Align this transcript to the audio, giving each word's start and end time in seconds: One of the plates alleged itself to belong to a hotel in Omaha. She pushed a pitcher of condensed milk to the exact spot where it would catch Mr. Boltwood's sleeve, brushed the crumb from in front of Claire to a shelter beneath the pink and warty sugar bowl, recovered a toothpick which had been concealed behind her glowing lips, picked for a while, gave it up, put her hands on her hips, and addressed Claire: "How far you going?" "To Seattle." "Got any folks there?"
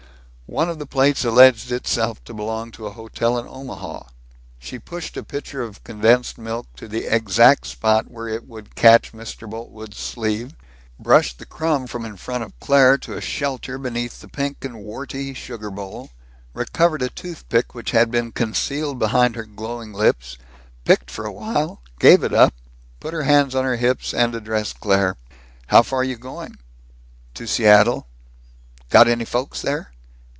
One 0.47 0.67
of 0.67 0.79
the 0.79 0.85
plates 0.85 1.23
alleged 1.23 1.71
itself 1.71 2.21
to 2.25 2.33
belong 2.33 2.71
to 2.71 2.85
a 2.85 2.91
hotel 2.91 3.39
in 3.39 3.47
Omaha. 3.47 4.03
She 4.59 4.79
pushed 4.79 5.15
a 5.15 5.23
pitcher 5.23 5.61
of 5.61 5.81
condensed 5.85 6.37
milk 6.37 6.67
to 6.75 6.89
the 6.89 7.05
exact 7.05 7.65
spot 7.67 8.11
where 8.11 8.27
it 8.27 8.45
would 8.45 8.75
catch 8.75 9.13
Mr. 9.13 9.49
Boltwood's 9.49 9.95
sleeve, 9.95 10.53
brushed 10.99 11.39
the 11.39 11.45
crumb 11.45 11.87
from 11.87 12.03
in 12.03 12.17
front 12.17 12.43
of 12.43 12.59
Claire 12.59 12.97
to 12.97 13.15
a 13.15 13.21
shelter 13.21 13.77
beneath 13.77 14.19
the 14.19 14.27
pink 14.27 14.65
and 14.65 14.83
warty 14.83 15.33
sugar 15.33 15.71
bowl, 15.71 16.09
recovered 16.53 17.01
a 17.01 17.09
toothpick 17.09 17.73
which 17.73 17.91
had 17.91 18.11
been 18.11 18.33
concealed 18.33 18.99
behind 18.99 19.37
her 19.37 19.45
glowing 19.45 19.93
lips, 19.93 20.37
picked 20.83 21.09
for 21.09 21.23
a 21.25 21.31
while, 21.31 21.79
gave 21.97 22.25
it 22.25 22.33
up, 22.33 22.53
put 22.99 23.13
her 23.13 23.23
hands 23.23 23.55
on 23.55 23.63
her 23.63 23.77
hips, 23.77 24.13
and 24.13 24.35
addressed 24.35 24.81
Claire: 24.81 25.15
"How 25.67 25.81
far 25.81 26.03
you 26.03 26.17
going?" 26.17 26.57
"To 27.35 27.47
Seattle." 27.47 28.07
"Got 28.89 29.07
any 29.07 29.23
folks 29.23 29.61
there?" 29.61 29.87